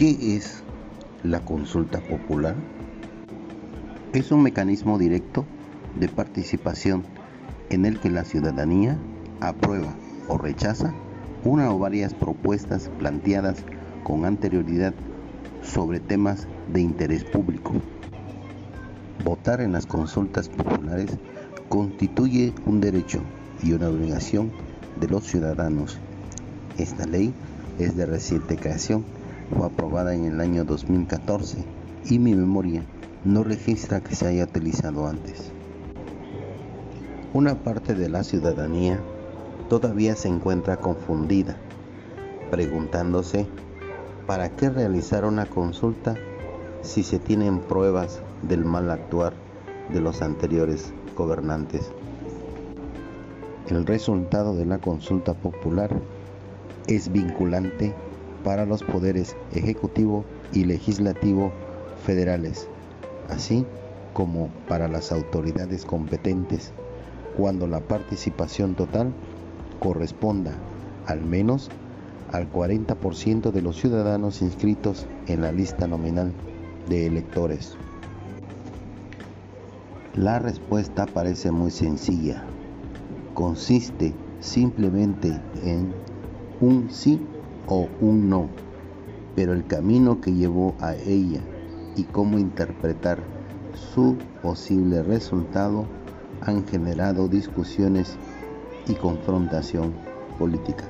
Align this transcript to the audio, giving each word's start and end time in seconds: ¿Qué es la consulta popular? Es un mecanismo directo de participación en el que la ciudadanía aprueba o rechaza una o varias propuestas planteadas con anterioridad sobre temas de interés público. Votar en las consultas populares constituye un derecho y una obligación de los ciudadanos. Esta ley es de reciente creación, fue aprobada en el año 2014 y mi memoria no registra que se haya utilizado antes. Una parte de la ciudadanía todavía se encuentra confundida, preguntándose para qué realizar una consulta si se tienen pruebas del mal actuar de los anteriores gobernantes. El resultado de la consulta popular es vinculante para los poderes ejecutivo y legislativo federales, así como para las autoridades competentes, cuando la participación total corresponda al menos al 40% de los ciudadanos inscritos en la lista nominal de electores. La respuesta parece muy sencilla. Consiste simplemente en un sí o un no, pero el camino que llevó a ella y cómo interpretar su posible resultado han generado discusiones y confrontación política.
¿Qué 0.00 0.34
es 0.34 0.62
la 1.22 1.44
consulta 1.44 2.00
popular? 2.00 2.56
Es 4.14 4.32
un 4.32 4.42
mecanismo 4.42 4.96
directo 4.96 5.44
de 5.94 6.08
participación 6.08 7.02
en 7.68 7.84
el 7.84 8.00
que 8.00 8.08
la 8.08 8.24
ciudadanía 8.24 8.96
aprueba 9.42 9.94
o 10.26 10.38
rechaza 10.38 10.94
una 11.44 11.70
o 11.70 11.78
varias 11.78 12.14
propuestas 12.14 12.90
planteadas 12.98 13.58
con 14.02 14.24
anterioridad 14.24 14.94
sobre 15.62 16.00
temas 16.00 16.48
de 16.72 16.80
interés 16.80 17.24
público. 17.24 17.74
Votar 19.22 19.60
en 19.60 19.72
las 19.72 19.84
consultas 19.84 20.48
populares 20.48 21.10
constituye 21.68 22.54
un 22.64 22.80
derecho 22.80 23.20
y 23.62 23.74
una 23.74 23.90
obligación 23.90 24.50
de 24.98 25.08
los 25.08 25.24
ciudadanos. 25.24 25.98
Esta 26.78 27.04
ley 27.04 27.34
es 27.78 27.98
de 27.98 28.06
reciente 28.06 28.56
creación, 28.56 29.04
fue 29.56 29.66
aprobada 29.66 30.14
en 30.14 30.24
el 30.24 30.40
año 30.40 30.64
2014 30.64 31.64
y 32.08 32.18
mi 32.18 32.34
memoria 32.34 32.84
no 33.24 33.44
registra 33.44 34.00
que 34.00 34.14
se 34.14 34.26
haya 34.26 34.44
utilizado 34.44 35.06
antes. 35.06 35.52
Una 37.32 37.54
parte 37.62 37.94
de 37.94 38.08
la 38.08 38.24
ciudadanía 38.24 39.00
todavía 39.68 40.16
se 40.16 40.28
encuentra 40.28 40.78
confundida, 40.78 41.56
preguntándose 42.50 43.46
para 44.26 44.48
qué 44.50 44.70
realizar 44.70 45.24
una 45.24 45.46
consulta 45.46 46.16
si 46.82 47.02
se 47.02 47.18
tienen 47.18 47.60
pruebas 47.60 48.20
del 48.42 48.64
mal 48.64 48.90
actuar 48.90 49.34
de 49.92 50.00
los 50.00 50.22
anteriores 50.22 50.92
gobernantes. 51.16 51.92
El 53.68 53.86
resultado 53.86 54.56
de 54.56 54.66
la 54.66 54.78
consulta 54.78 55.34
popular 55.34 55.90
es 56.88 57.12
vinculante 57.12 57.94
para 58.44 58.66
los 58.66 58.82
poderes 58.82 59.36
ejecutivo 59.52 60.24
y 60.52 60.64
legislativo 60.64 61.52
federales, 62.04 62.68
así 63.28 63.64
como 64.12 64.48
para 64.68 64.88
las 64.88 65.12
autoridades 65.12 65.84
competentes, 65.84 66.72
cuando 67.36 67.66
la 67.66 67.80
participación 67.80 68.74
total 68.74 69.12
corresponda 69.78 70.52
al 71.06 71.22
menos 71.22 71.70
al 72.32 72.50
40% 72.52 73.50
de 73.50 73.62
los 73.62 73.76
ciudadanos 73.76 74.42
inscritos 74.42 75.06
en 75.26 75.40
la 75.40 75.52
lista 75.52 75.86
nominal 75.86 76.32
de 76.88 77.06
electores. 77.06 77.76
La 80.14 80.38
respuesta 80.38 81.06
parece 81.06 81.50
muy 81.50 81.70
sencilla. 81.70 82.44
Consiste 83.34 84.12
simplemente 84.40 85.40
en 85.62 85.92
un 86.60 86.90
sí 86.90 87.20
o 87.70 87.88
un 88.00 88.28
no, 88.28 88.50
pero 89.34 89.54
el 89.54 89.66
camino 89.66 90.20
que 90.20 90.32
llevó 90.32 90.74
a 90.80 90.94
ella 90.94 91.40
y 91.96 92.04
cómo 92.04 92.38
interpretar 92.38 93.22
su 93.72 94.18
posible 94.42 95.02
resultado 95.02 95.86
han 96.42 96.66
generado 96.66 97.28
discusiones 97.28 98.18
y 98.86 98.94
confrontación 98.94 99.94
política. 100.38 100.84